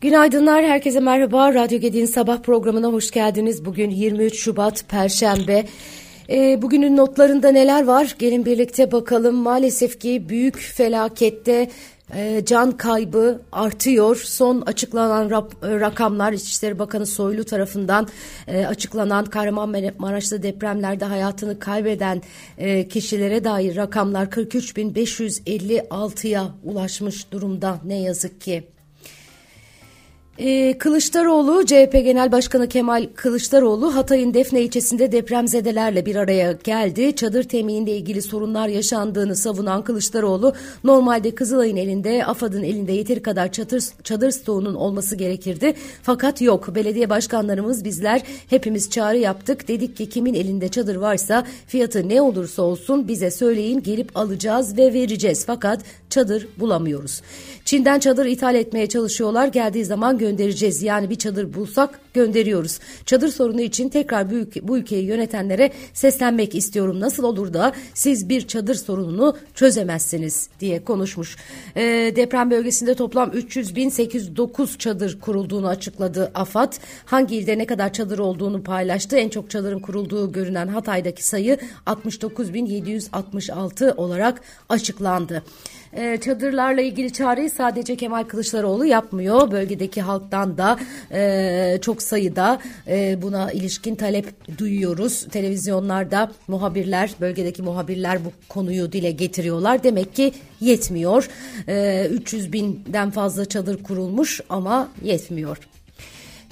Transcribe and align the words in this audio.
Günaydınlar, 0.00 0.64
herkese 0.64 1.00
merhaba. 1.00 1.54
Radyo 1.54 1.78
Gedi'nin 1.78 2.06
sabah 2.06 2.42
programına 2.42 2.88
hoş 2.88 3.10
geldiniz. 3.10 3.64
Bugün 3.64 3.90
23 3.90 4.38
Şubat, 4.38 4.84
Perşembe. 4.88 5.64
E, 6.30 6.62
bugünün 6.62 6.96
notlarında 6.96 7.50
neler 7.50 7.84
var? 7.84 8.16
Gelin 8.18 8.44
birlikte 8.44 8.92
bakalım. 8.92 9.34
Maalesef 9.34 10.00
ki 10.00 10.28
büyük 10.28 10.58
felakette 10.58 11.70
e, 12.12 12.42
can 12.46 12.72
kaybı 12.72 13.40
artıyor. 13.52 14.16
Son 14.16 14.60
açıklanan 14.60 15.30
rap, 15.30 15.64
e, 15.64 15.80
rakamlar 15.80 16.32
İçişleri 16.32 16.78
Bakanı 16.78 17.06
Soylu 17.06 17.44
tarafından 17.44 18.08
e, 18.48 18.66
açıklanan 18.66 19.24
Kahramanmaraş'ta 19.24 20.42
depremlerde 20.42 21.04
hayatını 21.04 21.58
kaybeden 21.58 22.22
e, 22.58 22.88
kişilere 22.88 23.44
dair 23.44 23.76
rakamlar 23.76 24.26
43.556'ya 24.26 26.44
ulaşmış 26.64 27.32
durumda 27.32 27.80
ne 27.84 28.02
yazık 28.02 28.40
ki. 28.40 28.73
Ee, 30.38 30.78
Kılıçdaroğlu, 30.78 31.66
CHP 31.66 31.92
Genel 31.92 32.32
Başkanı 32.32 32.68
Kemal 32.68 33.06
Kılıçdaroğlu 33.14 33.94
Hatay'ın 33.94 34.34
Defne 34.34 34.62
ilçesinde 34.62 35.12
depremzedelerle 35.12 36.06
bir 36.06 36.16
araya 36.16 36.52
geldi. 36.52 37.16
Çadır 37.16 37.42
teminiyle 37.42 37.96
ilgili 37.96 38.22
sorunlar 38.22 38.68
yaşandığını 38.68 39.36
savunan 39.36 39.84
Kılıçdaroğlu, 39.84 40.54
normalde 40.84 41.34
Kızılay'ın 41.34 41.76
elinde, 41.76 42.24
AFAD'ın 42.24 42.62
elinde 42.62 42.92
yeteri 42.92 43.22
kadar 43.22 43.52
çadır, 43.52 43.84
çadır 44.04 44.30
stoğunun 44.30 44.74
olması 44.74 45.16
gerekirdi. 45.16 45.74
Fakat 46.02 46.42
yok. 46.42 46.74
Belediye 46.74 47.10
başkanlarımız 47.10 47.84
bizler 47.84 48.22
hepimiz 48.50 48.90
çağrı 48.90 49.18
yaptık. 49.18 49.68
Dedik 49.68 49.96
ki 49.96 50.08
kimin 50.08 50.34
elinde 50.34 50.68
çadır 50.68 50.96
varsa 50.96 51.44
fiyatı 51.66 52.08
ne 52.08 52.22
olursa 52.22 52.62
olsun 52.62 53.08
bize 53.08 53.30
söyleyin 53.30 53.82
gelip 53.82 54.16
alacağız 54.16 54.78
ve 54.78 54.92
vereceğiz. 54.92 55.44
Fakat 55.46 55.80
çadır 56.10 56.48
bulamıyoruz. 56.58 57.22
Çin'den 57.64 57.98
çadır 57.98 58.26
ithal 58.26 58.54
etmeye 58.54 58.86
çalışıyorlar. 58.86 59.46
Geldiği 59.46 59.84
zaman 59.84 60.18
göndereceğiz. 60.24 60.82
Yani 60.82 61.10
bir 61.10 61.14
çadır 61.14 61.54
bulsak 61.54 62.00
gönderiyoruz. 62.14 62.78
Çadır 63.06 63.28
sorunu 63.28 63.60
için 63.60 63.88
tekrar 63.88 64.30
bu, 64.30 64.34
ülke, 64.34 64.68
bu 64.68 64.78
ülkeyi 64.78 65.04
yönetenlere 65.04 65.70
seslenmek 65.92 66.54
istiyorum. 66.54 67.00
Nasıl 67.00 67.24
olur 67.24 67.54
da 67.54 67.72
siz 67.94 68.28
bir 68.28 68.46
çadır 68.46 68.74
sorununu 68.74 69.36
çözemezsiniz 69.54 70.48
diye 70.60 70.84
konuşmuş. 70.84 71.36
E, 71.76 71.82
deprem 72.16 72.50
bölgesinde 72.50 72.94
toplam 72.94 73.30
300.809 73.30 74.78
çadır 74.78 75.20
kurulduğunu 75.20 75.68
açıkladı 75.68 76.30
AFAD. 76.34 76.72
Hangi 77.04 77.36
ilde 77.36 77.58
ne 77.58 77.66
kadar 77.66 77.92
çadır 77.92 78.18
olduğunu 78.18 78.62
paylaştı. 78.62 79.16
En 79.16 79.28
çok 79.28 79.50
çadırın 79.50 79.80
kurulduğu 79.80 80.32
görünen 80.32 80.68
Hatay'daki 80.68 81.26
sayı 81.26 81.58
69.766 81.86 83.94
olarak 83.94 84.40
açıklandı 84.68 85.42
e, 85.96 86.16
çadırlarla 86.16 86.80
ilgili 86.80 87.12
çağrıyı 87.12 87.50
sadece 87.50 87.96
Kemal 87.96 88.24
Kılıçdaroğlu 88.24 88.84
yapmıyor. 88.84 89.50
Bölgedeki 89.50 90.02
halktan 90.14 90.58
da 90.58 90.78
e, 91.12 91.78
çok 91.80 92.02
sayıda 92.02 92.58
e, 92.88 93.22
buna 93.22 93.52
ilişkin 93.52 93.94
talep 93.94 94.58
duyuyoruz. 94.58 95.26
Televizyonlarda 95.30 96.32
muhabirler, 96.48 97.14
bölgedeki 97.20 97.62
muhabirler 97.62 98.24
bu 98.24 98.32
konuyu 98.48 98.92
dile 98.92 99.10
getiriyorlar. 99.10 99.84
Demek 99.84 100.14
ki 100.14 100.32
yetmiyor. 100.60 101.28
E, 101.68 102.06
300 102.10 102.52
binden 102.52 103.10
fazla 103.10 103.44
çadır 103.44 103.82
kurulmuş 103.82 104.40
ama 104.48 104.88
yetmiyor. 105.02 105.58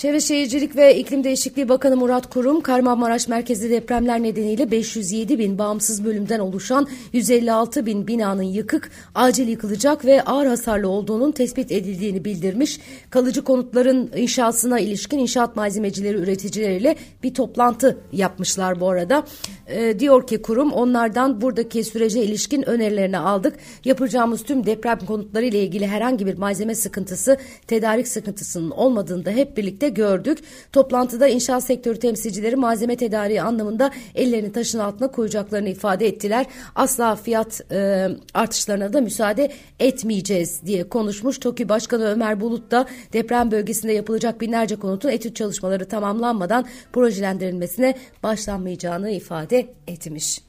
Çevre 0.03 0.21
Şehircilik 0.21 0.77
ve 0.77 0.97
İklim 0.97 1.25
Değişikliği 1.25 1.69
Bakanı 1.69 1.97
Murat 1.97 2.31
Kurum, 2.31 2.61
Kahramanmaraş 2.61 3.29
merkezli 3.29 3.71
depremler 3.71 4.23
nedeniyle 4.23 4.71
507 4.71 5.39
bin 5.39 5.59
bağımsız 5.59 6.05
bölümden 6.05 6.39
oluşan 6.39 6.87
156 7.13 7.87
bin 7.87 8.07
binanın 8.07 8.43
yıkık, 8.43 8.91
acil 9.15 9.49
yıkılacak 9.49 10.05
ve 10.05 10.23
ağır 10.23 10.47
hasarlı 10.47 10.89
olduğunun 10.89 11.33
tespit 11.33 11.73
edildiğini 11.73 12.25
bildirmiş. 12.25 12.81
Kalıcı 13.11 13.45
konutların 13.45 14.11
inşasına 14.17 14.81
ilişkin 14.81 15.19
inşaat 15.19 15.57
malzemecileri 15.57 16.17
üreticileriyle 16.17 16.97
bir 17.23 17.35
toplantı 17.35 17.99
yapmışlar 18.13 18.81
bu 18.81 18.89
arada. 18.89 19.25
E, 19.67 19.99
diyor 19.99 20.27
ki 20.27 20.43
kurum 20.43 20.73
onlardan 20.73 21.41
buradaki 21.41 21.85
sürece 21.85 22.23
ilişkin 22.23 22.69
önerilerini 22.69 23.19
aldık. 23.19 23.55
Yapacağımız 23.85 24.43
tüm 24.43 24.67
deprem 24.67 24.99
konutları 24.99 25.45
ile 25.45 25.63
ilgili 25.63 25.87
herhangi 25.87 26.27
bir 26.27 26.39
malzeme 26.39 26.75
sıkıntısı, 26.75 27.37
tedarik 27.67 28.09
sıkıntısının 28.09 28.71
olmadığını 28.71 29.25
da 29.25 29.31
hep 29.31 29.57
birlikte 29.57 29.92
gördük. 29.95 30.39
Toplantıda 30.73 31.29
inşaat 31.29 31.65
sektörü 31.65 31.99
temsilcileri 31.99 32.57
malzeme 32.57 32.97
tedariği 32.97 33.43
anlamında 33.43 33.91
ellerini 34.15 34.53
taşın 34.53 34.79
altına 34.79 35.09
koyacaklarını 35.09 35.69
ifade 35.69 36.07
ettiler. 36.07 36.47
Asla 36.75 37.17
fiyat 37.17 37.73
e, 37.73 38.09
artışlarına 38.35 38.93
da 38.93 39.01
müsaade 39.01 39.53
etmeyeceğiz 39.81 40.61
diye 40.67 40.89
konuşmuş. 40.89 41.39
TOKİ 41.39 41.69
Başkanı 41.69 42.05
Ömer 42.05 42.41
Bulut 42.41 42.71
da 42.71 42.87
deprem 43.13 43.51
bölgesinde 43.51 43.93
yapılacak 43.93 44.41
binlerce 44.41 44.77
konutun 44.77 45.09
etüt 45.09 45.37
çalışmaları 45.37 45.89
tamamlanmadan 45.89 46.65
projelendirilmesine 46.93 47.95
başlanmayacağını 48.23 49.11
ifade 49.11 49.67
etmiş. 49.87 50.41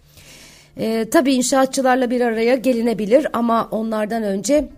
E, 0.78 1.10
tabii 1.10 1.34
inşaatçılarla 1.34 2.10
bir 2.10 2.22
araya 2.22 2.56
gelinebilir 2.56 3.28
ama 3.34 3.68
onlardan 3.72 4.24
önce 4.24 4.70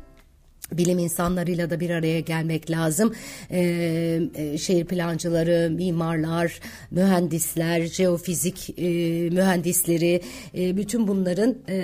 bilim 0.71 0.99
insanlarıyla 0.99 1.69
da 1.69 1.79
bir 1.79 1.89
araya 1.89 2.19
gelmek 2.19 2.71
lazım. 2.71 3.13
Ee, 3.51 4.21
e, 4.35 4.57
şehir 4.57 4.85
plancıları, 4.85 5.69
mimarlar, 5.69 6.59
mühendisler, 6.91 7.85
jeofizik 7.85 8.79
e, 8.79 8.83
mühendisleri, 9.29 10.21
e, 10.57 10.77
bütün 10.77 11.07
bunların 11.07 11.55
e, 11.67 11.77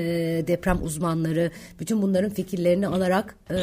deprem 0.47 0.84
uzmanları, 0.84 1.52
bütün 1.80 2.02
bunların 2.02 2.30
fikirlerini 2.30 2.88
alarak 2.88 3.36
e, 3.50 3.56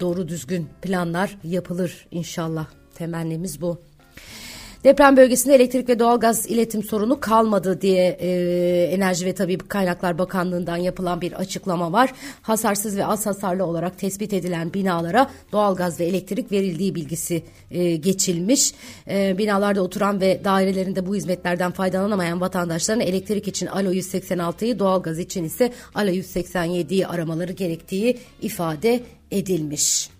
doğru 0.00 0.28
düzgün 0.28 0.68
planlar 0.82 1.38
yapılır 1.44 2.06
inşallah. 2.10 2.66
Temennimiz 2.94 3.60
bu. 3.60 3.80
Deprem 4.86 5.16
bölgesinde 5.16 5.54
elektrik 5.54 5.88
ve 5.88 5.98
doğalgaz 5.98 6.46
iletim 6.46 6.82
sorunu 6.82 7.20
kalmadı 7.20 7.80
diye 7.80 8.08
e, 8.20 8.28
Enerji 8.92 9.26
ve 9.26 9.34
Tabi 9.34 9.58
Kaynaklar 9.58 10.18
Bakanlığı'ndan 10.18 10.76
yapılan 10.76 11.20
bir 11.20 11.32
açıklama 11.32 11.92
var. 11.92 12.12
Hasarsız 12.42 12.96
ve 12.96 13.06
az 13.06 13.26
hasarlı 13.26 13.64
olarak 13.64 13.98
tespit 13.98 14.32
edilen 14.32 14.74
binalara 14.74 15.30
doğalgaz 15.52 16.00
ve 16.00 16.04
elektrik 16.04 16.52
verildiği 16.52 16.94
bilgisi 16.94 17.42
e, 17.70 17.96
geçilmiş. 17.96 18.74
E, 19.08 19.38
binalarda 19.38 19.82
oturan 19.82 20.20
ve 20.20 20.40
dairelerinde 20.44 21.06
bu 21.06 21.16
hizmetlerden 21.16 21.70
faydalanamayan 21.70 22.40
vatandaşların 22.40 23.00
elektrik 23.00 23.48
için 23.48 23.66
Alo 23.66 23.92
186'yı, 23.92 24.78
doğalgaz 24.78 25.18
için 25.18 25.44
ise 25.44 25.72
Alo 25.94 26.10
187'yi 26.10 27.06
aramaları 27.06 27.52
gerektiği 27.52 28.18
ifade 28.42 29.00
edilmiş. 29.30 30.15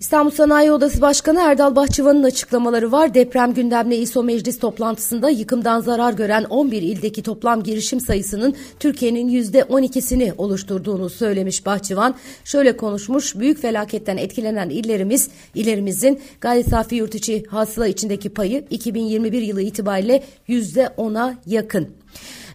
İstanbul 0.00 0.30
Sanayi 0.30 0.72
Odası 0.72 1.00
Başkanı 1.00 1.40
Erdal 1.40 1.76
Bahçıvan'ın 1.76 2.22
açıklamaları 2.22 2.92
var. 2.92 3.14
Deprem 3.14 3.54
gündemli 3.54 3.96
İSO 3.96 4.22
Meclis 4.22 4.58
toplantısında 4.58 5.30
yıkımdan 5.30 5.80
zarar 5.80 6.12
gören 6.12 6.44
11 6.44 6.82
ildeki 6.82 7.22
toplam 7.22 7.62
girişim 7.62 8.00
sayısının 8.00 8.54
Türkiye'nin 8.80 9.28
%12'sini 9.28 10.32
oluşturduğunu 10.38 11.10
söylemiş 11.10 11.66
Bahçıvan. 11.66 12.14
Şöyle 12.44 12.76
konuşmuş, 12.76 13.38
büyük 13.38 13.62
felaketten 13.62 14.16
etkilenen 14.16 14.70
illerimiz, 14.70 15.28
illerimizin 15.54 16.20
gayri 16.40 16.64
safi 16.64 16.94
yurt 16.94 17.14
içi 17.14 17.44
hasıla 17.48 17.86
içindeki 17.86 18.28
payı 18.28 18.64
2021 18.70 19.42
yılı 19.42 19.62
itibariyle 19.62 20.24
%10'a 20.48 21.34
yakın. 21.46 21.88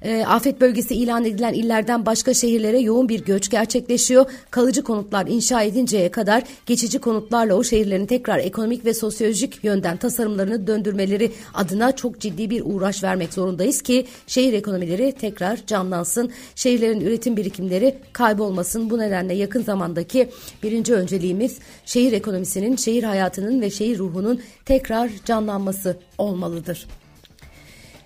E, 0.04 0.26
afet 0.26 0.62
bölgesi 0.62 0.96
ilan 0.96 1.26
edilen 1.26 1.54
illerden 1.54 2.06
başka 2.06 2.34
şehirlere 2.34 2.80
yoğun 2.80 3.10
bir 3.10 3.26
göç 3.26 3.50
gerçekleşiyor. 3.50 4.26
Kalıcı 4.52 4.84
konutlar 4.84 5.28
inşa 5.28 5.62
edinceye 5.62 6.12
kadar 6.12 6.44
geçici 6.66 7.00
konutlarla 7.00 7.56
o 7.56 7.64
şehirlerin 7.64 8.06
tekrar 8.06 8.40
ekonomik 8.40 8.86
ve 8.86 8.94
sosyolojik 8.94 9.64
yönden 9.64 9.98
tasarımlarını 9.98 10.68
döndürmeleri 10.68 11.32
adına 11.54 11.96
çok 11.96 12.20
ciddi 12.20 12.50
bir 12.50 12.62
uğraş 12.66 13.04
vermek 13.04 13.34
zorundayız 13.34 13.82
ki 13.82 14.06
şehir 14.28 14.54
ekonomileri 14.54 15.12
tekrar 15.12 15.66
canlansın. 15.68 16.32
Şehirlerin 16.56 17.02
üretim 17.02 17.38
birikimleri 17.38 17.96
kaybolmasın. 18.14 18.90
Bu 18.90 19.00
nedenle 19.00 19.34
yakın 19.34 19.64
zamandaki 19.64 20.30
birinci 20.64 20.94
önceliğimiz 20.94 21.58
şehir 21.86 22.14
ekonomisinin, 22.14 22.76
şehir 22.76 23.04
hayatının 23.04 23.62
ve 23.62 23.70
şehir 23.70 23.98
ruhunun 23.98 24.42
tekrar 24.66 25.10
canlanması 25.26 25.98
olmalıdır. 26.18 26.88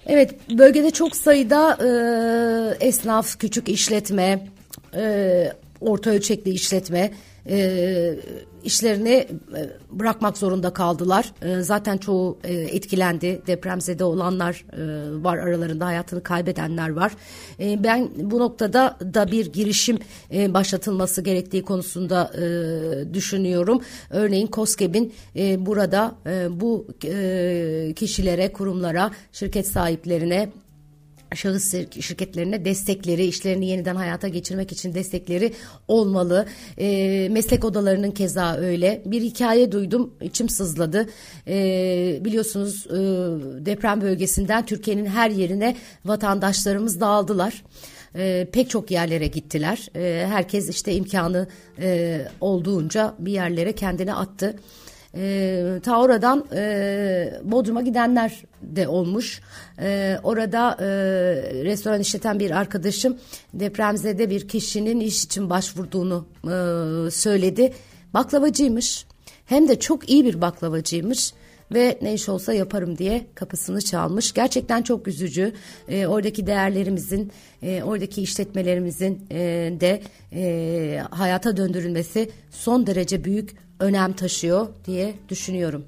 Evet 0.07 0.49
bölgede 0.49 0.91
çok 0.91 1.15
sayıda 1.15 1.77
e, 2.81 2.87
esnaf, 2.87 3.39
küçük 3.39 3.69
işletme, 3.69 4.47
e, 4.95 5.53
orta 5.81 6.09
ölçekli 6.09 6.51
işletme 6.51 7.11
e, 7.49 8.19
işlerini 8.63 9.27
e, 9.57 9.69
bırakmak 9.91 10.37
zorunda 10.37 10.73
kaldılar. 10.73 11.33
E, 11.41 11.61
zaten 11.61 11.97
çoğu 11.97 12.37
e, 12.43 12.53
etkilendi. 12.53 13.41
Depremzede 13.47 14.03
olanlar 14.03 14.65
e, 14.73 15.23
var 15.23 15.37
aralarında 15.37 15.85
hayatını 15.85 16.23
kaybedenler 16.23 16.89
var. 16.89 17.11
E, 17.59 17.83
ben 17.83 18.09
bu 18.17 18.39
noktada 18.39 18.97
da 19.13 19.31
bir 19.31 19.53
girişim 19.53 19.99
e, 20.33 20.53
başlatılması 20.53 21.21
gerektiği 21.21 21.63
konusunda 21.63 22.31
e, 22.37 23.13
düşünüyorum. 23.13 23.81
Örneğin 24.09 24.49
COSGAP'in 24.53 25.13
e, 25.35 25.65
burada 25.65 26.15
e, 26.25 26.59
bu 26.59 26.87
e, 27.05 27.93
kişilere, 27.95 28.53
kurumlara, 28.53 29.11
şirket 29.31 29.67
sahiplerine 29.67 30.49
şahıs 31.35 31.75
şirketlerine 31.99 32.65
destekleri, 32.65 33.25
işlerini 33.25 33.67
yeniden 33.67 33.95
hayata 33.95 34.27
geçirmek 34.27 34.71
için 34.71 34.93
destekleri 34.93 35.53
olmalı. 35.87 36.45
E, 36.77 37.29
meslek 37.31 37.65
odalarının 37.65 38.11
keza 38.11 38.55
öyle. 38.55 39.01
Bir 39.05 39.21
hikaye 39.21 39.71
duydum, 39.71 40.13
içim 40.21 40.49
sızladı. 40.49 41.09
E, 41.47 42.19
biliyorsunuz 42.21 42.87
e, 42.87 42.95
deprem 43.65 44.01
bölgesinden 44.01 44.65
Türkiye'nin 44.65 45.05
her 45.05 45.29
yerine 45.29 45.75
vatandaşlarımız 46.05 46.99
dağıldılar. 46.99 47.63
E, 48.15 48.47
pek 48.51 48.69
çok 48.69 48.91
yerlere 48.91 49.27
gittiler. 49.27 49.89
E, 49.95 50.27
herkes 50.27 50.69
işte 50.69 50.93
imkanı 50.93 51.47
e, 51.79 52.21
olduğunca 52.41 53.15
bir 53.19 53.31
yerlere 53.31 53.73
kendini 53.73 54.13
attı. 54.13 54.55
E, 55.15 55.79
ta 55.83 56.01
oradan 56.01 56.45
e, 56.53 57.39
Bodrum'a 57.43 57.81
gidenler 57.81 58.43
de 58.61 58.87
olmuş. 58.87 59.41
E, 59.79 60.17
orada 60.23 60.77
e, 60.79 60.85
restoran 61.63 62.01
işleten 62.01 62.39
bir 62.39 62.51
arkadaşım 62.51 63.17
depremzede 63.53 64.29
bir 64.29 64.47
kişinin 64.47 64.99
iş 64.99 65.23
için 65.23 65.49
başvurduğunu 65.49 66.25
e, 66.43 67.11
söyledi. 67.11 67.73
Baklavacıymış. 68.13 69.05
Hem 69.45 69.67
de 69.67 69.79
çok 69.79 70.09
iyi 70.09 70.25
bir 70.25 70.41
baklavacıymış 70.41 71.33
ve 71.73 71.97
ne 72.01 72.13
iş 72.13 72.29
olsa 72.29 72.53
yaparım 72.53 72.97
diye 72.97 73.25
kapısını 73.35 73.81
çalmış. 73.81 74.33
Gerçekten 74.33 74.81
çok 74.81 75.07
üzücü. 75.07 75.53
E, 75.89 76.07
oradaki 76.07 76.47
değerlerimizin, 76.47 77.31
e, 77.63 77.83
oradaki 77.83 78.21
işletmelerimizin 78.21 79.25
e, 79.31 79.37
de 79.79 80.01
e, 80.33 81.01
hayata 81.11 81.57
döndürülmesi 81.57 82.29
son 82.51 82.87
derece 82.87 83.23
büyük 83.23 83.55
önem 83.79 84.13
taşıyor 84.13 84.67
diye 84.85 85.13
düşünüyorum. 85.29 85.85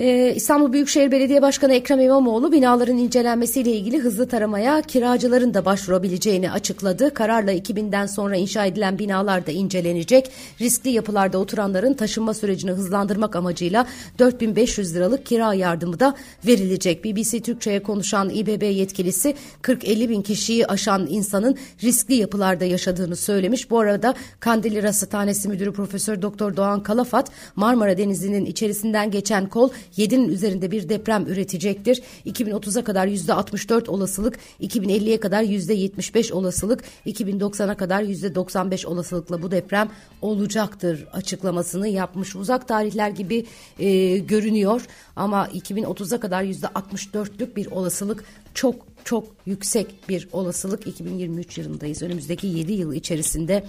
Ee, 0.00 0.32
İstanbul 0.36 0.72
Büyükşehir 0.72 1.10
Belediye 1.10 1.42
Başkanı 1.42 1.74
Ekrem 1.74 2.00
İmamoğlu 2.00 2.52
binaların 2.52 2.96
incelenmesiyle 2.96 3.72
ilgili 3.72 3.98
hızlı 3.98 4.28
taramaya 4.28 4.82
kiracıların 4.82 5.54
da 5.54 5.64
başvurabileceğini 5.64 6.50
açıkladı. 6.50 7.14
Kararla 7.14 7.52
2000'den 7.52 8.06
sonra 8.06 8.36
inşa 8.36 8.66
edilen 8.66 8.98
binalar 8.98 9.46
da 9.46 9.50
incelenecek. 9.50 10.30
Riskli 10.60 10.90
yapılarda 10.90 11.38
oturanların 11.38 11.94
taşınma 11.94 12.34
sürecini 12.34 12.70
hızlandırmak 12.70 13.36
amacıyla 13.36 13.86
4500 14.18 14.94
liralık 14.94 15.26
kira 15.26 15.54
yardımı 15.54 16.00
da 16.00 16.14
verilecek. 16.46 17.04
BBC 17.04 17.40
Türkçe'ye 17.40 17.82
konuşan 17.82 18.30
İBB 18.30 18.62
yetkilisi 18.62 19.34
40-50 19.62 20.08
bin 20.08 20.22
kişiyi 20.22 20.66
aşan 20.66 21.06
insanın 21.10 21.58
riskli 21.82 22.14
yapılarda 22.14 22.64
yaşadığını 22.64 23.16
söylemiş. 23.16 23.70
Bu 23.70 23.78
arada 23.80 24.14
Kandilli 24.40 24.82
Rasathanesi 24.82 25.48
Müdürü 25.48 25.72
Profesör 25.72 26.22
Doktor 26.22 26.56
Doğan 26.56 26.82
Kalafat 26.82 27.30
Marmara 27.56 27.98
Denizi'nin 27.98 28.44
içerisinden 28.44 29.10
geçen 29.10 29.48
kol 29.48 29.70
7'nin 29.96 30.28
üzerinde 30.28 30.70
bir 30.70 30.88
deprem 30.88 31.26
üretecektir. 31.26 32.02
2030'a 32.26 32.84
kadar 32.84 33.06
%64 33.06 33.88
olasılık, 33.88 34.38
2050'ye 34.60 35.20
kadar 35.20 35.42
%75 35.42 36.32
olasılık, 36.32 36.84
2090'a 37.06 37.74
kadar 37.74 38.02
%95 38.02 38.86
olasılıkla 38.86 39.42
bu 39.42 39.50
deprem 39.50 39.90
olacaktır 40.22 41.06
açıklamasını 41.12 41.88
yapmış. 41.88 42.36
Uzak 42.36 42.68
tarihler 42.68 43.10
gibi 43.10 43.46
e, 43.78 44.18
görünüyor 44.18 44.82
ama 45.16 45.46
2030'a 45.46 46.20
kadar 46.20 46.44
%64'lük 46.44 47.56
bir 47.56 47.66
olasılık 47.66 48.24
çok 48.54 48.74
çok 49.04 49.26
yüksek 49.46 50.08
bir 50.08 50.28
olasılık 50.32 50.86
2023 50.86 51.58
yılındayız. 51.58 52.02
Önümüzdeki 52.02 52.46
7 52.46 52.72
yıl 52.72 52.92
içerisinde 52.92 53.64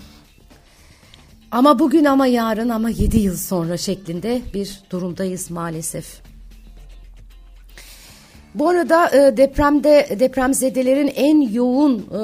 ama 1.51 1.79
bugün 1.79 2.05
ama 2.05 2.27
yarın 2.27 2.69
ama 2.69 2.89
7 2.89 3.19
yıl 3.19 3.37
sonra 3.37 3.77
şeklinde 3.77 4.41
bir 4.53 4.79
durumdayız 4.91 5.51
maalesef. 5.51 6.21
Bu 8.55 8.69
arada 8.69 9.09
e, 9.09 9.37
depremde 9.37 10.17
depremzedelerin 10.19 11.11
en 11.15 11.41
yoğun 11.41 11.97
e, 11.97 12.21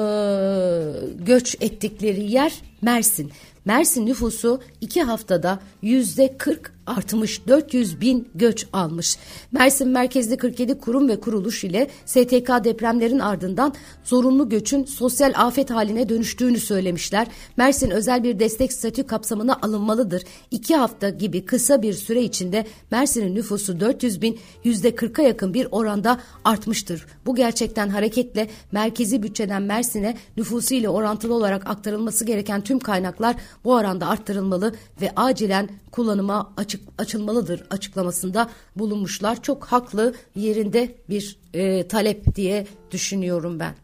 göç 1.24 1.56
ettikleri 1.60 2.32
yer 2.32 2.52
Mersin. 2.82 3.30
Mersin 3.64 4.06
nüfusu 4.06 4.60
iki 4.80 5.02
haftada 5.02 5.58
yüzde 5.82 6.36
40 6.38 6.75
artmış 6.86 7.46
400 7.48 8.00
bin 8.00 8.28
göç 8.34 8.66
almış. 8.72 9.18
Mersin 9.52 9.88
merkezli 9.88 10.36
47 10.36 10.78
kurum 10.78 11.08
ve 11.08 11.20
kuruluş 11.20 11.64
ile 11.64 11.90
STK 12.06 12.48
depremlerin 12.64 13.18
ardından 13.18 13.74
zorunlu 14.04 14.48
göçün 14.48 14.84
sosyal 14.84 15.32
afet 15.36 15.70
haline 15.70 16.08
dönüştüğünü 16.08 16.60
söylemişler. 16.60 17.26
Mersin 17.56 17.90
özel 17.90 18.24
bir 18.24 18.38
destek 18.38 18.72
statü 18.72 19.06
kapsamına 19.06 19.58
alınmalıdır. 19.62 20.22
İki 20.50 20.76
hafta 20.76 21.08
gibi 21.08 21.44
kısa 21.44 21.82
bir 21.82 21.92
süre 21.92 22.22
içinde 22.22 22.66
Mersin'in 22.90 23.34
nüfusu 23.34 23.80
400 23.80 24.22
bin 24.22 24.38
yüzde 24.64 24.90
40'a 24.90 25.24
yakın 25.24 25.54
bir 25.54 25.68
oranda 25.70 26.20
artmıştır. 26.44 27.06
Bu 27.26 27.34
gerçekten 27.34 27.88
hareketle 27.88 28.48
merkezi 28.72 29.22
bütçeden 29.22 29.62
Mersin'e 29.62 30.16
nüfusu 30.36 30.74
ile 30.74 30.88
orantılı 30.88 31.34
olarak 31.34 31.66
aktarılması 31.66 32.24
gereken 32.24 32.60
tüm 32.60 32.78
kaynaklar 32.78 33.36
bu 33.64 33.72
oranda 33.72 34.08
arttırılmalı 34.08 34.74
ve 35.00 35.12
acilen 35.16 35.68
kullanıma 35.90 36.52
açık 36.56 36.75
açılmalıdır 36.98 37.62
açıklamasında 37.70 38.50
bulunmuşlar. 38.76 39.42
Çok 39.42 39.64
haklı 39.64 40.14
yerinde 40.34 40.94
bir 41.08 41.38
e, 41.54 41.88
talep 41.88 42.34
diye 42.34 42.66
düşünüyorum 42.90 43.60
ben. 43.60 43.74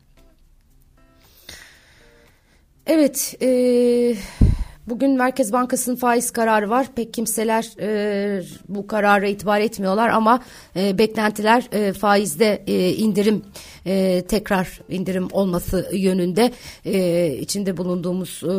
Evet, 2.86 3.34
e, 3.42 3.48
bugün 4.86 5.16
Merkez 5.16 5.52
Bankası'nın 5.52 5.96
faiz 5.96 6.30
kararı 6.30 6.70
var. 6.70 6.86
Pek 6.96 7.14
kimseler 7.14 7.70
e, 7.80 8.42
bu 8.68 8.86
karara 8.86 9.26
itibar 9.26 9.60
etmiyorlar 9.60 10.08
ama 10.08 10.42
e, 10.76 10.98
beklentiler 10.98 11.68
e, 11.72 11.92
faizde 11.92 12.62
e, 12.66 12.94
indirim 12.94 13.42
e, 13.86 14.22
tekrar 14.28 14.80
indirim 14.88 15.28
olması 15.32 15.90
yönünde 15.92 16.52
e, 16.84 17.26
içinde 17.40 17.76
bulunduğumuz 17.76 18.42
e, 18.42 18.52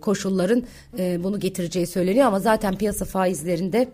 koşulların 0.00 0.62
e, 0.98 1.24
bunu 1.24 1.40
getireceği 1.40 1.86
söyleniyor 1.86 2.26
ama 2.26 2.40
zaten 2.40 2.76
piyasa 2.76 3.04
faizlerinde 3.04 3.88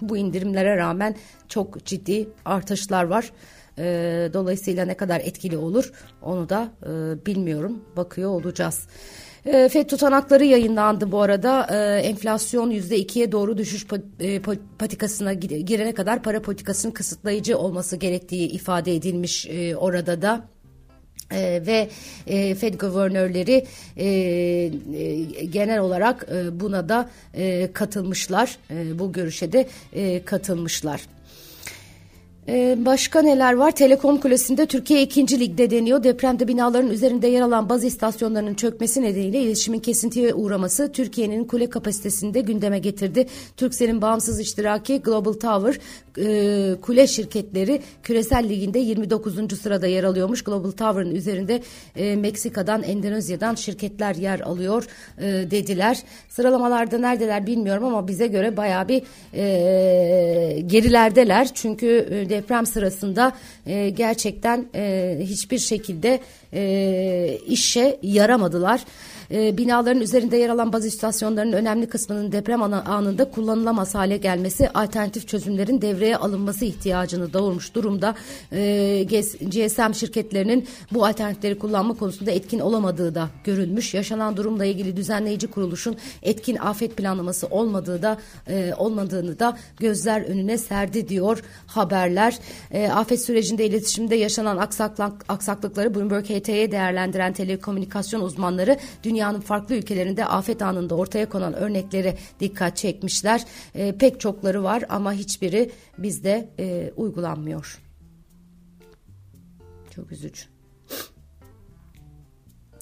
bu 0.00 0.16
indirimlere 0.16 0.76
rağmen 0.76 1.16
çok 1.48 1.84
ciddi 1.84 2.28
artışlar 2.44 3.04
var. 3.04 3.30
E, 3.78 3.84
dolayısıyla 4.32 4.84
ne 4.84 4.94
kadar 4.94 5.20
etkili 5.20 5.56
olur 5.56 5.92
onu 6.22 6.48
da 6.48 6.68
e, 6.82 7.26
bilmiyorum. 7.26 7.84
Bakıyor 7.96 8.30
olacağız. 8.30 8.88
E, 9.46 9.68
FED 9.68 9.86
tutanakları 9.86 10.44
yayınlandı 10.44 11.12
bu 11.12 11.20
arada. 11.20 11.66
E, 11.70 12.00
enflasyon 12.00 12.70
%2'ye 12.70 13.32
doğru 13.32 13.58
düşüş 13.58 13.86
e, 14.20 14.40
patikasına 14.78 15.32
girene 15.32 15.94
kadar 15.94 16.22
para 16.22 16.42
politikasının 16.42 16.92
kısıtlayıcı 16.92 17.58
olması 17.58 17.96
gerektiği 17.96 18.48
ifade 18.48 18.94
edilmiş 18.94 19.46
e, 19.46 19.76
orada 19.76 20.22
da. 20.22 20.54
Ee, 21.32 21.62
ve 21.66 21.88
e, 22.26 22.54
Fed 22.54 22.74
guvernörleri 22.74 23.66
e, 23.96 24.06
e, 24.06 25.44
genel 25.44 25.78
olarak 25.78 26.26
e, 26.34 26.60
buna 26.60 26.88
da 26.88 27.10
e, 27.34 27.72
katılmışlar. 27.72 28.56
E, 28.70 28.98
bu 28.98 29.12
görüşe 29.12 29.52
de 29.52 29.68
e, 29.92 30.24
katılmışlar. 30.24 31.00
Ee, 32.48 32.76
başka 32.78 33.22
neler 33.22 33.52
var? 33.52 33.70
Telekom 33.70 34.20
Kulesi'nde 34.20 34.66
Türkiye 34.66 35.02
2. 35.02 35.40
Lig'de 35.40 35.70
deniyor. 35.70 36.02
Depremde 36.04 36.48
binaların 36.48 36.90
üzerinde 36.90 37.26
yer 37.26 37.40
alan 37.40 37.68
bazı 37.68 37.86
istasyonlarının 37.86 38.54
çökmesi 38.54 39.02
nedeniyle 39.02 39.40
iletişimin 39.40 39.78
kesintiye 39.78 40.34
uğraması 40.34 40.92
Türkiye'nin 40.92 41.44
kule 41.44 41.70
kapasitesinde 41.70 42.40
gündeme 42.40 42.78
getirdi. 42.78 43.26
Türksel'in 43.56 44.02
bağımsız 44.02 44.40
iştiraki 44.40 45.00
Global 45.00 45.32
Tower 45.32 45.78
e, 46.18 46.80
kule 46.80 47.06
şirketleri 47.06 47.82
küresel 48.02 48.48
liginde 48.48 48.78
29. 48.78 49.60
sırada 49.60 49.86
yer 49.86 50.04
alıyormuş. 50.04 50.42
Global 50.42 50.70
Tower'ın 50.70 51.14
üzerinde 51.14 51.62
e, 51.96 52.16
Meksika'dan, 52.16 52.82
Endonezya'dan 52.82 53.54
şirketler 53.54 54.14
yer 54.14 54.40
alıyor 54.40 54.86
e, 55.18 55.22
dediler. 55.50 55.98
Sıralamalarda 56.28 56.98
neredeler 56.98 57.46
bilmiyorum 57.46 57.84
ama 57.84 58.08
bize 58.08 58.26
göre 58.26 58.56
baya 58.56 58.88
bir 58.88 59.02
e, 59.34 60.60
gerilerdeler. 60.60 61.48
Çünkü 61.54 62.08
e, 62.10 62.33
deprem 62.34 62.66
sırasında 62.66 63.32
e, 63.66 63.90
gerçekten 63.90 64.66
e, 64.74 65.16
hiçbir 65.20 65.58
şekilde 65.58 66.20
e, 66.52 67.38
işe 67.46 67.98
yaramadılar. 68.02 68.80
E, 69.30 69.58
binaların 69.58 70.00
üzerinde 70.00 70.36
yer 70.36 70.48
alan 70.48 70.72
bazı 70.72 70.88
istasyonların 70.88 71.52
önemli 71.52 71.86
kısmının 71.86 72.32
deprem 72.32 72.62
anında 72.62 73.30
kullanılamaz 73.30 73.94
hale 73.94 74.16
gelmesi 74.16 74.68
alternatif 74.68 75.28
çözümlerin 75.28 75.82
devreye 75.82 76.16
alınması 76.16 76.64
ihtiyacını 76.64 77.32
doğurmuş 77.32 77.74
durumda. 77.74 78.14
E, 78.52 79.04
GSM 79.40 79.92
şirketlerinin 79.94 80.68
bu 80.92 81.06
alternatifleri 81.06 81.58
kullanma 81.58 81.94
konusunda 81.94 82.30
etkin 82.30 82.58
olamadığı 82.58 83.14
da 83.14 83.28
görülmüş. 83.44 83.94
Yaşanan 83.94 84.36
durumla 84.36 84.64
ilgili 84.64 84.96
düzenleyici 84.96 85.46
kuruluşun 85.46 85.96
etkin 86.22 86.56
afet 86.56 86.96
planlaması 86.96 87.46
olmadığı 87.46 88.02
da 88.02 88.18
e, 88.48 88.74
olmadığını 88.78 89.38
da 89.38 89.56
gözler 89.80 90.22
önüne 90.22 90.58
serdi 90.58 91.08
diyor 91.08 91.42
haberler. 91.66 92.38
E, 92.70 92.88
afet 92.88 93.20
sürecinde 93.20 93.66
iletişimde 93.66 94.14
yaşanan 94.14 94.56
aksaklık, 94.56 95.24
aksaklıkları 95.28 95.94
Bloomberg 95.94 96.24
HT'ye 96.24 96.72
değerlendiren 96.72 97.32
telekomünikasyon 97.32 98.20
uzmanları 98.20 98.78
dünyanın 99.14 99.40
farklı 99.40 99.74
ülkelerinde 99.74 100.26
afet 100.26 100.62
anında 100.62 100.94
ortaya 100.94 101.28
konan 101.28 101.54
örneklere 101.54 102.16
dikkat 102.40 102.76
çekmişler. 102.76 103.44
E, 103.74 103.92
pek 103.98 104.20
çokları 104.20 104.64
var 104.64 104.84
ama 104.88 105.12
hiçbiri 105.12 105.70
bizde 105.98 106.48
e, 106.58 106.92
uygulanmıyor. 106.96 107.80
Çok 109.90 110.12
üzücü. 110.12 110.42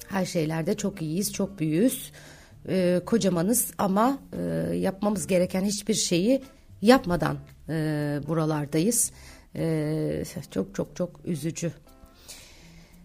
Her 0.08 0.26
şeylerde 0.26 0.76
çok 0.76 1.02
iyiyiz, 1.02 1.32
çok 1.32 1.58
büyüğüz. 1.58 2.12
Ee, 2.68 3.00
kocamanız 3.06 3.72
ama 3.78 4.18
e, 4.38 4.42
yapmamız 4.76 5.26
gereken 5.26 5.64
hiçbir 5.64 5.94
şeyi 5.94 6.42
yapmadan 6.82 7.36
e, 7.68 7.74
buralardayız. 8.28 9.12
E, 9.56 10.24
çok 10.50 10.74
çok 10.74 10.96
çok 10.96 11.20
üzücü. 11.24 11.72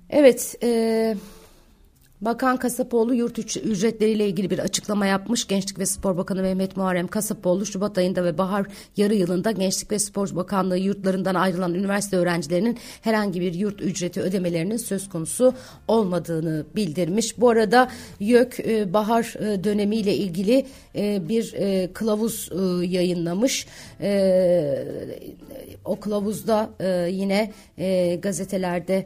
Evet, 0.10 0.55
e, 0.63 1.15
Bakan 2.21 2.57
Kasapoğlu 2.57 3.13
yurt 3.13 3.39
ücretleriyle 3.39 4.27
ilgili 4.27 4.50
bir 4.50 4.59
açıklama 4.59 5.05
yapmış. 5.05 5.47
Gençlik 5.47 5.79
ve 5.79 5.86
Spor 5.86 6.17
Bakanı 6.17 6.41
Mehmet 6.41 6.77
Muharrem 6.77 7.07
Kasapoğlu 7.07 7.65
Şubat 7.65 7.97
ayında 7.97 8.24
ve 8.24 8.38
bahar 8.38 8.65
yarı 8.97 9.15
yılında 9.15 9.51
Gençlik 9.51 9.91
ve 9.91 10.00
Spor 10.00 10.36
Bakanlığı 10.36 10.77
yurtlarından 10.77 11.36
ayrılan 11.36 11.74
üniversite 11.74 12.17
öğrencilerinin 12.17 12.77
herhangi 13.01 13.41
bir 13.41 13.53
yurt 13.53 13.81
ücreti 13.81 14.21
ödemelerinin 14.21 14.77
söz 14.77 15.09
konusu 15.09 15.53
olmadığını 15.88 16.65
bildirmiş. 16.75 17.38
Bu 17.39 17.50
arada 17.50 17.89
YÖK 18.19 18.59
e, 18.59 18.93
bahar 18.93 19.36
e, 19.39 19.63
dönemiyle 19.63 20.15
ilgili 20.15 20.65
e, 20.95 21.29
bir 21.29 21.53
kılavuz 21.93 22.50
yayınlamış. 22.93 23.67
O 25.86 26.00
kılavuzda 26.00 26.69
yine 27.09 27.51
gazetelerde 28.21 29.05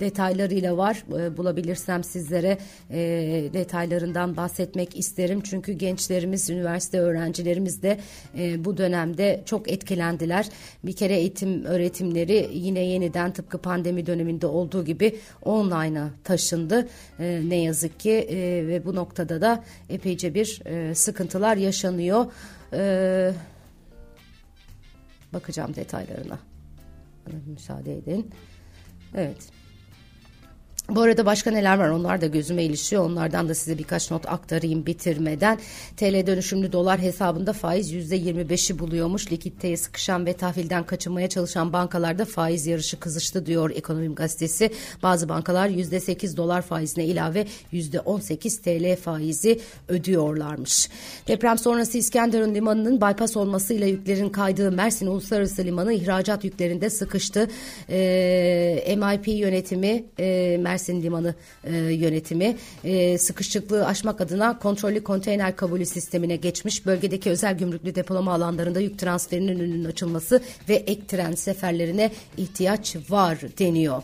detaylarıyla 0.00 0.76
var. 0.76 1.04
Bulabilirsiniz 1.36 1.59
bulabilirsem 1.60 2.04
sizlere 2.04 2.58
e, 2.90 2.98
detaylarından 3.52 4.36
bahsetmek 4.36 4.96
isterim. 4.96 5.40
Çünkü 5.40 5.72
gençlerimiz, 5.72 6.50
üniversite 6.50 7.00
öğrencilerimiz 7.00 7.82
de 7.82 8.00
e, 8.38 8.64
bu 8.64 8.76
dönemde 8.76 9.42
çok 9.46 9.70
etkilendiler. 9.70 10.48
Bir 10.84 10.92
kere 10.92 11.14
eğitim 11.14 11.64
öğretimleri 11.64 12.50
yine 12.52 12.80
yeniden 12.80 13.32
tıpkı 13.32 13.58
pandemi 13.58 14.06
döneminde 14.06 14.46
olduğu 14.46 14.84
gibi 14.84 15.18
online'a 15.42 16.10
taşındı. 16.24 16.88
E, 17.18 17.40
ne 17.48 17.56
yazık 17.56 18.00
ki 18.00 18.10
e, 18.10 18.66
ve 18.66 18.84
bu 18.84 18.94
noktada 18.94 19.40
da 19.40 19.64
epeyce 19.88 20.34
bir 20.34 20.62
e, 20.66 20.94
sıkıntılar 20.94 21.56
yaşanıyor. 21.56 22.26
E, 22.72 23.32
bakacağım 25.32 25.74
detaylarına. 25.74 26.38
Müsaade 27.46 27.98
edin. 27.98 28.30
Evet. 29.14 29.59
Bu 30.90 31.00
arada 31.00 31.26
başka 31.26 31.50
neler 31.50 31.78
var 31.78 31.88
onlar 31.88 32.20
da 32.20 32.26
gözüme 32.26 32.64
ilişiyor. 32.64 33.04
Onlardan 33.04 33.48
da 33.48 33.54
size 33.54 33.78
birkaç 33.78 34.10
not 34.10 34.28
aktarayım 34.28 34.86
bitirmeden. 34.86 35.58
TL 35.96 36.26
dönüşümlü 36.26 36.72
dolar 36.72 37.00
hesabında 37.00 37.52
faiz 37.52 37.92
%25'i 37.92 38.78
buluyormuş. 38.78 39.32
Likiditeye 39.32 39.76
sıkışan 39.76 40.26
ve 40.26 40.32
tahvilden 40.32 40.86
kaçınmaya 40.86 41.28
çalışan 41.28 41.72
bankalarda 41.72 42.24
faiz 42.24 42.66
yarışı 42.66 43.00
kızıştı 43.00 43.46
diyor 43.46 43.70
Ekonomim 43.70 44.14
Gazetesi. 44.14 44.70
Bazı 45.02 45.28
bankalar 45.28 45.68
%8 45.68 46.36
dolar 46.36 46.62
faizine 46.62 47.04
ilave 47.04 47.46
%18 47.72 48.62
TL 48.62 49.02
faizi 49.02 49.60
ödüyorlarmış. 49.88 50.88
Deprem 51.28 51.58
sonrası 51.58 51.98
İskenderun 51.98 52.54
Limanı'nın 52.54 53.00
bypass 53.00 53.36
olmasıyla 53.36 53.86
yüklerin 53.86 54.28
kaydığı 54.28 54.72
Mersin 54.72 55.06
Uluslararası 55.06 55.64
Limanı 55.64 55.92
ihracat 55.92 56.44
yüklerinde 56.44 56.90
sıkıştı. 56.90 57.48
Ee, 57.90 58.96
MIP 58.96 59.28
yönetimi 59.28 60.04
e, 60.18 60.56
Mersin 60.60 60.79
Mersin 60.80 61.02
Limanı 61.02 61.34
e, 61.64 61.76
yönetimi 61.76 62.56
e, 62.84 63.18
sıkışıklığı 63.18 63.86
aşmak 63.86 64.20
adına 64.20 64.58
kontrollü 64.58 65.04
konteyner 65.04 65.56
kabulü 65.56 65.86
sistemine 65.86 66.36
geçmiş. 66.36 66.86
Bölgedeki 66.86 67.30
özel 67.30 67.58
gümrüklü 67.58 67.94
depolama 67.94 68.32
alanlarında 68.32 68.80
yük 68.80 68.98
transferinin 68.98 69.58
önünün 69.58 69.84
açılması 69.84 70.40
ve 70.68 70.74
ek 70.74 71.02
tren 71.08 71.32
seferlerine 71.32 72.10
ihtiyaç 72.36 72.96
var 73.10 73.38
deniyor. 73.58 74.02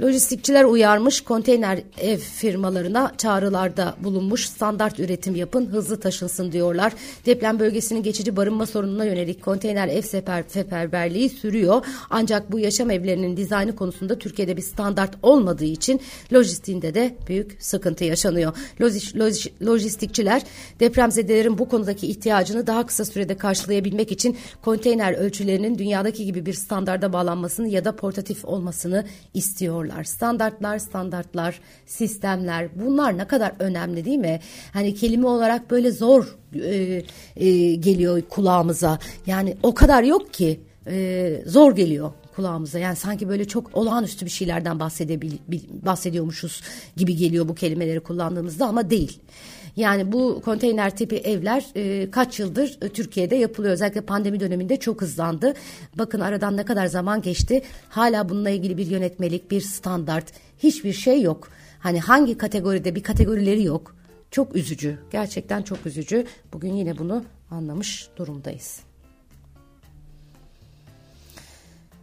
Lojistikçiler 0.00 0.64
uyarmış 0.64 1.20
konteyner 1.20 1.78
ev 2.00 2.18
firmalarına 2.18 3.12
çağrılarda 3.18 3.96
bulunmuş 4.00 4.46
standart 4.46 5.00
üretim 5.00 5.36
yapın 5.36 5.66
hızlı 5.66 6.00
taşınsın 6.00 6.52
diyorlar. 6.52 6.92
Deprem 7.26 7.58
bölgesinin 7.58 8.02
geçici 8.02 8.36
barınma 8.36 8.66
sorununa 8.66 9.04
yönelik 9.04 9.42
konteyner 9.42 9.88
ev 9.88 10.02
sefer, 10.02 10.44
seferberliği 10.48 11.28
sürüyor. 11.28 11.86
Ancak 12.10 12.52
bu 12.52 12.58
yaşam 12.58 12.90
evlerinin 12.90 13.36
dizaynı 13.36 13.76
konusunda 13.76 14.18
Türkiye'de 14.18 14.56
bir 14.56 14.62
standart 14.62 15.14
olmadığı 15.22 15.64
için 15.64 16.00
lojistiğinde 16.32 16.94
de 16.94 17.16
büyük 17.28 17.56
sıkıntı 17.58 18.04
yaşanıyor. 18.04 18.56
Loj, 18.80 19.16
loj, 19.16 19.46
lojistikçiler 19.66 20.42
depremzedelerin 20.80 21.58
bu 21.58 21.68
konudaki 21.68 22.06
ihtiyacını 22.06 22.66
daha 22.66 22.86
kısa 22.86 23.04
sürede 23.04 23.36
karşılayabilmek 23.36 24.12
için 24.12 24.36
konteyner 24.62 25.12
ölçülerinin 25.12 25.78
dünyadaki 25.78 26.24
gibi 26.24 26.46
bir 26.46 26.54
standarda 26.54 27.12
bağlanmasını 27.12 27.68
ya 27.68 27.84
da 27.84 27.96
portatif 27.96 28.44
olmasını 28.44 29.04
istiyorlar. 29.34 30.04
Standartlar, 30.04 30.78
standartlar, 30.78 31.60
sistemler 31.86 32.68
bunlar 32.74 33.18
ne 33.18 33.26
kadar 33.26 33.52
önemli 33.58 34.04
değil 34.04 34.18
mi? 34.18 34.40
Hani 34.72 34.94
kelime 34.94 35.26
olarak 35.26 35.70
böyle 35.70 35.90
zor 35.90 36.36
e, 36.54 37.02
e, 37.36 37.74
geliyor 37.74 38.22
kulağımıza. 38.22 38.98
Yani 39.26 39.56
o 39.62 39.74
kadar 39.74 40.02
yok 40.02 40.34
ki 40.34 40.60
e, 40.86 41.42
zor 41.46 41.76
geliyor 41.76 42.12
kulağımıza. 42.36 42.78
Yani 42.78 42.96
sanki 42.96 43.28
böyle 43.28 43.44
çok 43.44 43.76
olağanüstü 43.76 44.26
bir 44.26 44.30
şeylerden 44.30 44.80
bahsedebil, 44.80 45.32
bahsediyormuşuz 45.86 46.62
gibi 46.96 47.16
geliyor 47.16 47.48
bu 47.48 47.54
kelimeleri 47.54 48.00
kullandığımızda 48.00 48.66
ama 48.66 48.90
değil. 48.90 49.20
Yani 49.76 50.12
bu 50.12 50.42
konteyner 50.44 50.96
tipi 50.96 51.16
evler 51.16 51.64
e, 51.76 52.10
kaç 52.10 52.40
yıldır 52.40 52.78
e, 52.82 52.88
Türkiye'de 52.88 53.36
yapılıyor. 53.36 53.72
Özellikle 53.72 54.00
pandemi 54.00 54.40
döneminde 54.40 54.76
çok 54.76 55.02
hızlandı. 55.02 55.54
Bakın 55.98 56.20
aradan 56.20 56.56
ne 56.56 56.64
kadar 56.64 56.86
zaman 56.86 57.22
geçti. 57.22 57.62
Hala 57.88 58.28
bununla 58.28 58.50
ilgili 58.50 58.76
bir 58.76 58.86
yönetmelik, 58.86 59.50
bir 59.50 59.60
standart, 59.60 60.32
hiçbir 60.58 60.92
şey 60.92 61.22
yok. 61.22 61.48
Hani 61.78 62.00
hangi 62.00 62.38
kategoride 62.38 62.94
bir 62.94 63.02
kategorileri 63.02 63.62
yok. 63.62 63.96
Çok 64.30 64.56
üzücü. 64.56 64.98
Gerçekten 65.12 65.62
çok 65.62 65.86
üzücü. 65.86 66.26
Bugün 66.52 66.74
yine 66.74 66.98
bunu 66.98 67.24
anlamış 67.50 68.08
durumdayız. 68.16 68.80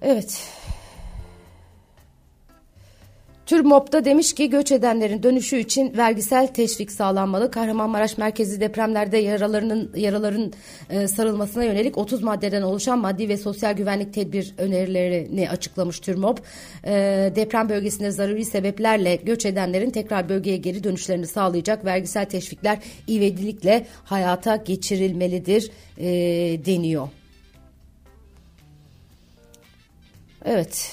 Evet. 0.02 0.52
TÜRMOP'ta 3.52 4.06
demiş 4.06 4.34
ki 4.34 4.50
göç 4.50 4.72
edenlerin 4.72 5.24
dönüşü 5.24 5.58
için 5.58 5.98
vergisel 5.98 6.48
teşvik 6.48 6.92
sağlanmalı. 6.92 7.52
Kahramanmaraş 7.52 8.18
merkezi 8.18 8.62
depremlerde 8.62 9.18
yaralarının 9.18 9.92
yaraların 9.96 10.54
e, 10.90 11.08
sarılmasına 11.08 11.64
yönelik 11.64 11.98
30 11.98 12.24
maddeden 12.24 12.62
oluşan 12.62 13.00
maddi 13.00 13.30
ve 13.30 13.38
sosyal 13.38 13.74
güvenlik 13.74 14.14
tedbir 14.14 14.54
önerilerini 14.58 15.50
açıklamış 15.50 16.00
TÜRMOP. 16.00 16.42
E, 16.86 16.92
deprem 17.36 17.70
bölgesinde 17.70 18.12
zaruri 18.12 18.46
sebeplerle 18.46 19.16
göç 19.16 19.46
edenlerin 19.46 19.90
tekrar 19.90 20.30
bölgeye 20.30 20.58
geri 20.58 20.84
dönüşlerini 20.84 21.28
sağlayacak 21.28 21.86
vergisel 21.86 22.26
teşvikler 22.26 22.80
ivedilikle 23.10 23.86
hayata 24.04 24.56
geçirilmelidir 24.56 25.72
e, 25.98 26.06
deniyor. 26.66 27.08
Evet. 30.46 30.92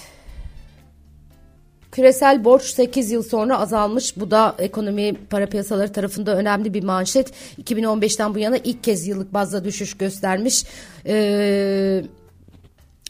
Küresel 1.92 2.44
borç 2.44 2.62
8 2.62 3.10
yıl 3.10 3.22
sonra 3.22 3.58
azalmış. 3.60 4.16
Bu 4.16 4.30
da 4.30 4.54
ekonomi 4.58 5.14
para 5.30 5.46
piyasaları 5.46 5.92
tarafında 5.92 6.36
önemli 6.36 6.74
bir 6.74 6.84
manşet. 6.84 7.32
2015'ten 7.62 8.34
bu 8.34 8.38
yana 8.38 8.56
ilk 8.56 8.84
kez 8.84 9.06
yıllık 9.06 9.34
bazda 9.34 9.64
düşüş 9.64 9.96
göstermiş. 9.96 10.64
Ee, 11.06 12.02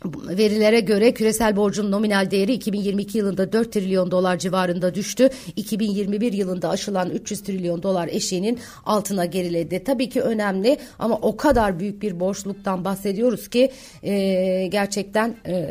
Verilere 0.05 0.81
göre 0.81 1.15
küresel 1.15 1.57
borcun 1.57 1.91
nominal 1.91 2.31
değeri 2.31 2.53
2022 2.53 3.19
yılında 3.19 3.53
4 3.53 3.73
trilyon 3.73 4.11
dolar 4.11 4.39
civarında 4.39 4.95
düştü. 4.95 5.31
2021 5.57 6.33
yılında 6.33 6.69
aşılan 6.69 7.11
300 7.11 7.43
trilyon 7.43 7.83
dolar 7.83 8.09
eşiğinin 8.09 8.59
altına 8.85 9.25
geriledi. 9.25 9.85
Tabii 9.85 10.09
ki 10.09 10.21
önemli 10.21 10.79
ama 10.99 11.19
o 11.23 11.37
kadar 11.37 11.81
büyük 11.81 12.03
bir 12.03 12.21
borçluktan 12.21 12.85
bahsediyoruz 12.85 13.49
ki 13.49 13.73
e, 14.03 14.67
gerçekten 14.67 15.37
e, 15.47 15.71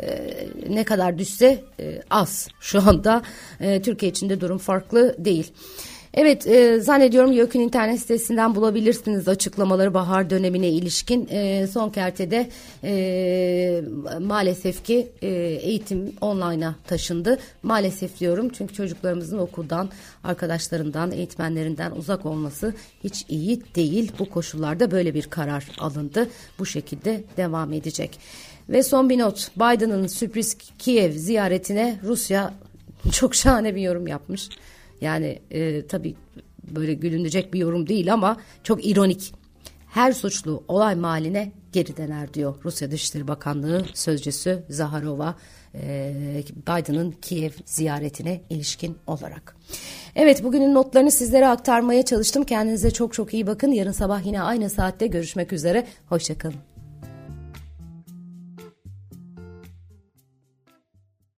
ne 0.68 0.84
kadar 0.84 1.18
düşse 1.18 1.64
e, 1.80 2.02
az 2.10 2.48
şu 2.60 2.82
anda. 2.88 3.22
E, 3.60 3.82
Türkiye 3.82 4.10
için 4.10 4.28
de 4.28 4.40
durum 4.40 4.58
farklı 4.58 5.16
değil. 5.18 5.52
Evet 6.14 6.46
e, 6.46 6.80
zannediyorum 6.80 7.32
YÖK'ün 7.32 7.60
internet 7.60 8.00
sitesinden 8.00 8.54
bulabilirsiniz 8.54 9.28
açıklamaları 9.28 9.94
bahar 9.94 10.30
dönemine 10.30 10.68
ilişkin. 10.68 11.28
E, 11.30 11.66
son 11.66 11.90
kertede 11.90 12.48
e, 12.84 13.82
maalesef 14.20 14.84
ki 14.84 15.08
e, 15.22 15.28
eğitim 15.62 16.12
online'a 16.20 16.74
taşındı. 16.86 17.38
Maalesef 17.62 18.20
diyorum 18.20 18.48
çünkü 18.48 18.74
çocuklarımızın 18.74 19.38
okuldan, 19.38 19.88
arkadaşlarından, 20.24 21.12
eğitmenlerinden 21.12 21.90
uzak 21.90 22.26
olması 22.26 22.74
hiç 23.04 23.24
iyi 23.28 23.62
değil. 23.74 24.12
Bu 24.18 24.30
koşullarda 24.30 24.90
böyle 24.90 25.14
bir 25.14 25.22
karar 25.22 25.68
alındı. 25.78 26.28
Bu 26.58 26.66
şekilde 26.66 27.24
devam 27.36 27.72
edecek. 27.72 28.18
Ve 28.68 28.82
son 28.82 29.10
bir 29.10 29.18
not. 29.18 29.50
Biden'ın 29.56 30.06
sürpriz 30.06 30.56
Kiev 30.78 31.12
ziyaretine 31.12 31.98
Rusya 32.04 32.54
çok 33.12 33.34
şahane 33.34 33.74
bir 33.74 33.80
yorum 33.80 34.06
yapmış. 34.06 34.48
Yani 35.00 35.38
e, 35.50 35.86
tabii 35.86 36.14
böyle 36.70 36.94
gülünecek 36.94 37.54
bir 37.54 37.58
yorum 37.58 37.88
değil 37.88 38.12
ama 38.12 38.36
çok 38.62 38.86
ironik. 38.86 39.34
Her 39.88 40.12
suçlu 40.12 40.64
olay 40.68 40.94
mahalline 40.94 41.52
geri 41.72 41.96
döner 41.96 42.34
diyor 42.34 42.54
Rusya 42.64 42.90
Dışişleri 42.90 43.28
Bakanlığı 43.28 43.84
sözcüsü 43.94 44.64
Zaharova 44.68 45.34
e, 45.74 46.42
Biden'ın 46.66 47.10
Kiev 47.22 47.50
ziyaretine 47.64 48.40
ilişkin 48.50 48.96
olarak. 49.06 49.56
Evet 50.16 50.44
bugünün 50.44 50.74
notlarını 50.74 51.10
sizlere 51.10 51.48
aktarmaya 51.48 52.04
çalıştım. 52.04 52.44
Kendinize 52.44 52.90
çok 52.90 53.12
çok 53.12 53.34
iyi 53.34 53.46
bakın. 53.46 53.72
Yarın 53.72 53.92
sabah 53.92 54.26
yine 54.26 54.42
aynı 54.42 54.70
saatte 54.70 55.06
görüşmek 55.06 55.52
üzere. 55.52 55.86
Hoşçakalın. 56.08 56.67